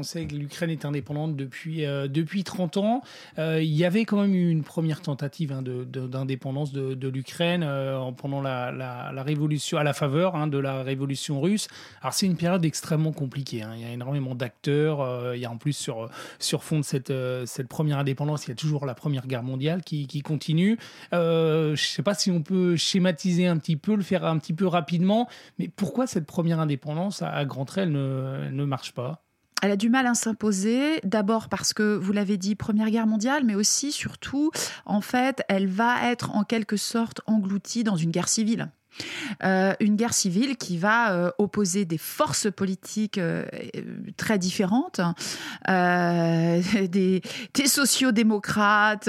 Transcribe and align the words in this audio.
on 0.00 0.02
sait 0.02 0.26
que 0.26 0.34
l'Ukraine 0.34 0.70
est 0.70 0.84
indépendante 0.84 1.36
depuis, 1.36 1.82
depuis 1.82 2.44
30 2.44 2.76
ans. 2.78 3.02
il 3.38 3.64
y 3.64 3.84
avait 3.84 4.04
quand 4.04 4.20
même 4.20 4.34
eu 4.34 4.50
une 4.50 4.62
première 4.62 5.00
tentative 5.02 5.52
hein, 5.52 5.62
d'indépendance 5.62 6.72
de, 6.72 7.08
l'Ukraine 7.08 7.66
pendant 8.16 8.40
la, 8.40 8.72
la, 8.72 9.22
révolution, 9.22 9.78
à 9.78 9.84
la 9.84 9.92
faveur 9.92 10.36
hein, 10.36 10.46
de 10.46 10.58
la 10.58 10.82
révolution 10.82 11.40
russe. 11.40 11.68
Alors 12.00 12.14
c'est 12.14 12.26
une 12.26 12.36
période 12.36 12.64
extrêmement 12.64 13.12
compliquée. 13.12 13.62
Hein. 13.62 13.72
Il 13.76 13.82
y 13.82 13.84
a 13.84 13.92
énormément 13.92 14.34
d'acteurs. 14.34 15.34
il 15.34 15.40
y 15.40 15.44
a 15.44 15.50
en 15.50 15.56
plus 15.56 15.72
sur, 15.72 16.08
sur 16.38 16.64
fond 16.64 16.80
de 16.80 16.84
cette, 16.84 17.12
cette 17.46 17.68
première 17.68 17.98
indépendance, 17.98 18.46
il 18.46 18.50
y 18.50 18.52
a 18.52 18.56
toujours 18.56 18.86
la 18.86 18.94
Première 18.94 19.26
Guerre 19.26 19.42
mondiale 19.42 19.82
qui, 19.82 20.06
qui 20.06 20.22
continue. 20.22 20.78
je 21.12 21.70
ne 21.70 21.76
sais 21.76 22.02
pas 22.02 22.14
si 22.14 22.30
on 22.30 22.42
peut 22.42 22.76
schématiser 22.76 23.46
un 23.46 23.58
petit 23.58 23.76
peu, 23.76 23.94
le 23.94 24.02
faire 24.02 24.24
un 24.24 24.38
petit 24.38 24.52
peu 24.52 24.66
rapidement, 24.66 25.28
mais 25.58 25.68
pourquoi 25.68 26.06
cette 26.06 26.26
première 26.26 26.60
indépendance 26.60 27.22
à, 27.22 27.44
Grand 27.44 27.64
Trail 27.64 27.90
ne, 27.90 28.48
ne 28.50 28.64
marche 28.64 28.92
pas? 28.92 29.24
Elle 29.62 29.70
a 29.70 29.76
du 29.76 29.90
mal 29.90 30.06
à 30.06 30.14
s'imposer, 30.14 31.00
d'abord 31.04 31.48
parce 31.48 31.72
que, 31.72 31.96
vous 31.96 32.12
l'avez 32.12 32.36
dit, 32.36 32.54
Première 32.54 32.90
Guerre 32.90 33.06
mondiale, 33.06 33.44
mais 33.44 33.54
aussi, 33.54 33.92
surtout, 33.92 34.50
en 34.86 35.00
fait, 35.00 35.42
elle 35.48 35.66
va 35.66 36.10
être 36.10 36.34
en 36.34 36.44
quelque 36.44 36.76
sorte 36.76 37.20
engloutie 37.26 37.84
dans 37.84 37.96
une 37.96 38.10
guerre 38.10 38.28
civile. 38.28 38.70
Euh, 39.42 39.74
une 39.80 39.96
guerre 39.96 40.12
civile 40.12 40.56
qui 40.56 40.76
va 40.76 41.12
euh, 41.12 41.30
opposer 41.38 41.84
des 41.84 41.98
forces 41.98 42.48
politiques 42.50 43.18
euh, 43.18 43.44
très 44.16 44.38
différentes, 44.38 45.00
des, 45.68 47.22
des 47.54 47.66
sociodémocrates 47.66 49.08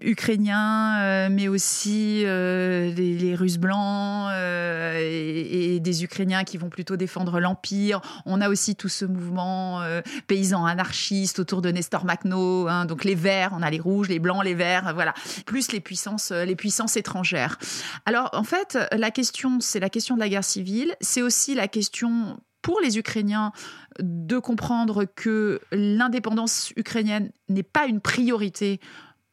ukrainiens, 0.00 1.28
mais 1.30 1.48
aussi 1.48 2.22
les, 2.24 3.34
Russes 3.34 3.58
blancs 3.58 4.30
et, 4.32 5.80
des 5.80 6.04
Ukrainiens 6.04 6.44
qui 6.44 6.58
vont 6.58 6.68
plutôt 6.68 6.96
défendre 6.96 7.40
l'Empire. 7.40 8.00
On 8.26 8.40
a 8.40 8.48
aussi 8.48 8.76
tout 8.76 8.88
ce 8.88 9.04
mouvement 9.04 9.80
paysan 10.26 10.66
anarchiste 10.66 11.38
autour 11.38 11.62
de 11.62 11.70
Nestor 11.70 12.04
Makhno, 12.04 12.68
hein, 12.68 12.84
donc 12.84 13.04
les 13.04 13.14
Verts, 13.14 13.50
on 13.52 13.62
a 13.62 13.70
les 13.70 13.80
rouges, 13.80 14.08
les 14.08 14.18
blancs, 14.18 14.44
les 14.44 14.54
verts, 14.54 14.92
voilà, 14.94 15.14
plus 15.46 15.72
les 15.72 15.80
puissances, 15.80 16.32
les 16.32 16.56
puissances 16.56 16.96
étrangères. 16.96 17.58
Alors 18.06 18.30
en 18.32 18.44
fait, 18.44 18.78
la 18.92 19.10
question, 19.12 19.60
c'est 19.60 19.80
la 19.80 19.88
question 19.88 20.16
de 20.16 20.20
la 20.20 20.28
guerre 20.28 20.44
civile. 20.44 20.96
C'est 21.00 21.22
aussi 21.22 21.54
la 21.54 21.68
question 21.68 22.40
pour 22.62 22.80
les 22.80 22.98
Ukrainiens 22.98 23.52
de 24.00 24.38
comprendre 24.38 25.04
que 25.04 25.60
l'indépendance 25.70 26.72
ukrainienne 26.76 27.30
n'est 27.48 27.62
pas 27.62 27.86
une 27.86 28.00
priorité 28.00 28.80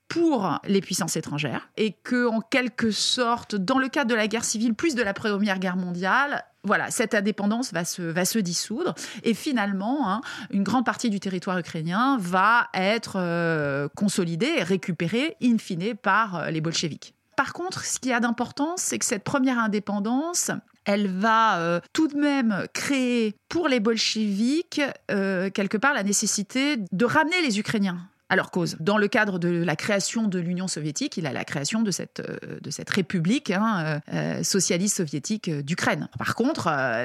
pour 0.08 0.60
les 0.66 0.82
puissances 0.82 1.16
étrangères 1.16 1.70
et 1.78 1.94
que 1.94 2.28
en 2.28 2.42
quelque 2.42 2.90
sorte 2.90 3.56
dans 3.56 3.78
le 3.78 3.90
cadre 3.90 4.10
de 4.10 4.16
la 4.16 4.28
guerre 4.28 4.44
civile 4.44 4.74
plus 4.74 4.96
de 4.96 5.04
la 5.04 5.14
première 5.14 5.60
guerre 5.60 5.78
mondiale 5.78 6.44
voilà, 6.64 6.92
cette 6.92 7.14
indépendance 7.14 7.72
va 7.72 7.86
se, 7.86 8.40
dissoudre 8.40 8.94
et 9.24 9.34
finalement, 9.34 10.12
hein, 10.12 10.22
une 10.52 10.64
grande 10.64 10.86
partie 10.86 11.10
du 11.10 11.20
territoire 11.20 11.58
ukrainien 11.58 12.18
va 12.20 12.68
être 12.74 13.14
euh, 13.16 13.88
consolidée 13.96 14.56
et 14.58 14.64
récupérée 14.64 15.38
in 15.42 15.58
fine 15.58 15.96
par 15.96 16.36
euh, 16.36 16.50
les 16.50 16.60
bolcheviks. 16.60 17.14
Par 17.40 17.54
contre, 17.54 17.86
ce 17.86 18.00
qui 18.00 18.12
a 18.12 18.20
d'importance, 18.20 18.82
c'est 18.82 19.00
que 19.00 19.06
cette 19.06 19.24
première 19.24 19.60
indépendance, 19.60 20.52
elle 20.84 21.08
va 21.08 21.60
euh, 21.60 21.80
tout 21.94 22.10
de 22.10 22.18
même 22.18 22.66
créer 22.74 23.34
pour 23.48 23.70
les 23.70 23.80
bolcheviks 23.80 24.82
euh, 25.10 25.50
quelque 25.50 25.78
part 25.78 25.94
la 25.94 26.04
nécessité 26.04 26.76
de 26.92 27.06
ramener 27.06 27.42
les 27.42 27.58
Ukrainiens 27.58 27.98
à 28.28 28.36
leur 28.36 28.52
cause. 28.52 28.76
Dans 28.82 28.98
le 28.98 29.08
cadre 29.08 29.40
de 29.40 29.64
la 29.64 29.78
création 29.78 30.28
de 30.28 30.38
l'Union 30.38 30.68
soviétique, 30.68 31.16
il 31.16 31.26
a 31.28 31.32
la 31.32 31.46
création 31.46 31.82
de 31.82 31.92
cette, 31.92 32.20
euh, 32.20 32.84
république 32.90 33.52
hein, 33.52 34.02
socialiste 34.44 34.98
soviétique 34.98 35.50
d'Ukraine. 35.50 36.10
Par 36.18 36.36
contre, 36.36 36.64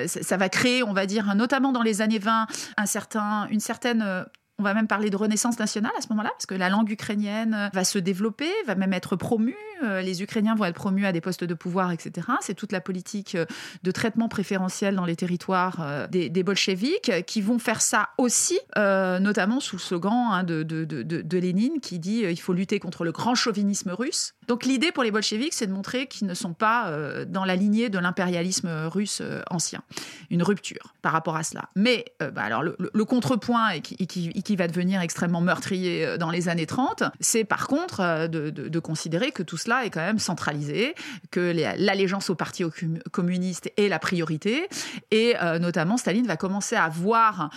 ça, 0.09 0.37
va 0.37 0.49
créer, 0.49 0.83
on 0.83 0.93
va 0.93 1.07
dire, 1.07 1.33
notamment 1.37 1.71
dans 1.71 1.83
les 1.83 2.03
années 2.03 2.19
20, 2.19 2.49
un 2.77 2.87
certain, 2.87 3.47
une 3.51 3.61
certaine 3.61 4.27
on 4.59 4.63
va 4.63 4.75
même 4.75 4.87
parler 4.87 5.11
de 5.11 5.17
renaissance 5.17 5.59
nationale 5.59 5.93
à 5.99 6.01
ce 6.01 6.09
moment-là, 6.11 6.31
parce 6.31 6.47
que 6.47 6.55
la 6.55 6.69
langue 6.69 6.91
ukrainienne 6.91 7.71
va 7.73 7.85
se 7.85 7.99
développer, 7.99 8.51
va 8.67 8.75
même 8.75 8.93
être 8.93 9.17
promue. 9.17 9.57
Euh, 9.85 10.01
les 10.03 10.23
Ukrainiens 10.23 10.55
vont 10.55 10.65
être 10.65 10.75
promus 10.75 11.07
à 11.07 11.13
des 11.13 11.21
postes 11.21 11.45
de 11.45 11.55
pouvoir, 11.55 11.93
etc. 11.93 12.27
C'est 12.41 12.55
toute 12.55 12.73
la 12.73 12.81
politique 12.81 13.35
euh, 13.35 13.47
de 13.83 13.91
traitement 13.91 14.29
préférentiel 14.29 14.97
dans 14.97 15.05
les 15.05 15.17
territoires 15.17 15.77
euh, 15.81 16.07
des, 16.09 16.29
des 16.29 16.43
bolcheviks 16.43 17.25
qui 17.27 17.41
vont 17.41 17.59
faire 17.59 17.81
ça 17.81 18.11
aussi, 18.19 18.59
notamment 18.77 19.61
sous 19.61 19.77
le 19.77 19.81
slogan 19.81 20.29
hein, 20.33 20.45
de, 20.45 21.39
Lénine 21.39 21.81
qui 21.81 21.99
dit 21.99 22.21
il 22.21 22.41
faut 22.41 22.53
lutter 22.53 22.79
contre 22.79 23.05
le 23.05 23.13
grand 23.13 23.35
chauvinisme 23.35 23.91
russe. 23.91 24.35
Donc 24.47 24.65
l'idée 24.65 24.93
pour 24.93 25.03
les 25.03 25.11
bolcheviks, 25.11 25.53
c'est 25.53 25.67
de 25.67 25.73
montrer 25.73 26.07
qu'ils 26.07 26.27
ne 26.27 26.35
sont 26.35 26.55
pas 26.55 26.91
dans 27.27 27.45
la 27.45 27.57
lignée 27.57 27.89
de 27.91 27.99
l'impérialisme 27.99 28.69
russe 28.87 29.21
ancien. 29.51 29.83
Une 30.31 30.43
rupture 30.43 30.95
par 31.03 31.13
rapport 31.13 31.37
à 31.37 31.43
cela. 31.43 31.69
Mais 31.75 32.05
bah, 32.21 32.43
alors 32.43 32.63
le, 32.63 33.05
contrepoint 33.05 33.81
qui, 33.81 34.57
va 34.57 34.69
devenir 34.69 35.01
extrêmement 35.01 35.41
meurtrier 35.41 36.17
dans 36.19 36.31
les 36.31 36.49
années 36.49 36.67
30, 36.67 37.05
c'est 37.21 37.45
par 37.45 37.67
contre 37.67 38.29
de, 38.29 38.79
considérer 38.79 39.33
que 39.33 39.43
tout 39.43 39.57
cela 39.57 39.74
est 39.83 39.91
quand 39.91 40.01
même 40.01 40.19
centralisé, 40.19 40.95
que 41.31 41.53
l'allégeance 41.79 42.31
au 42.31 42.35
parti 42.35 42.65
communiste 43.11 43.71
est 43.77 43.89
la 43.89 43.99
priorité, 43.99 44.69
et 45.11 45.35
euh, 45.43 45.59
notamment 45.59 45.97
Staline 45.97 46.27
va 46.27 46.37
commencer 46.37 46.77
à 46.77 46.89
voir 46.89 47.51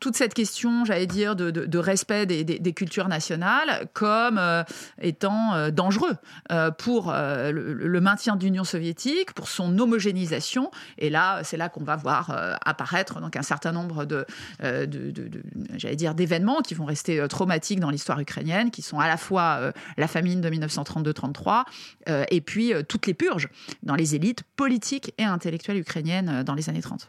toute 0.00 0.16
cette 0.16 0.34
question, 0.34 0.84
j'allais 0.84 1.06
dire, 1.06 1.36
de, 1.36 1.78
respect 1.78 2.26
des, 2.26 2.72
cultures 2.72 3.08
nationales 3.08 3.88
comme 3.92 4.40
étant 5.00 5.70
dangereux 5.70 6.16
pour 6.78 7.12
le, 7.12 8.00
maintien 8.00 8.36
de 8.36 8.44
l'Union 8.44 8.64
soviétique, 8.64 9.32
pour 9.32 9.48
son 9.48 9.78
homogénéisation, 9.78 10.70
et 10.98 11.10
là, 11.10 11.42
c'est 11.42 11.56
là 11.56 11.68
qu'on 11.68 11.84
va 11.84 11.96
voir 11.96 12.56
apparaître 12.64 13.20
donc 13.20 13.36
un 13.36 13.42
certain 13.42 13.72
nombre 13.72 14.04
de, 14.04 14.24
j'allais 15.76 15.96
dire, 15.96 16.14
d'événements 16.14 16.60
qui 16.62 16.74
vont 16.74 16.84
rester 16.84 17.20
euh, 17.20 17.28
traumatiques 17.28 17.80
dans 17.80 17.90
l'histoire 17.90 18.20
ukrainienne, 18.20 18.70
qui 18.70 18.82
sont 18.82 18.98
à 18.98 19.08
la 19.08 19.16
fois 19.16 19.58
euh, 19.60 19.72
la 19.96 20.06
famine 20.06 20.40
de 20.40 20.50
1932-33 20.50 21.39
euh, 22.08 22.24
et 22.30 22.40
puis 22.40 22.72
toutes 22.88 23.06
les 23.06 23.14
purges 23.14 23.48
dans 23.82 23.94
les 23.94 24.14
élites 24.14 24.42
politiques 24.56 25.12
et 25.18 25.24
intellectuelles 25.24 25.78
ukrainiennes 25.78 26.42
dans 26.42 26.54
les 26.54 26.68
années 26.68 26.82
30. 26.82 27.08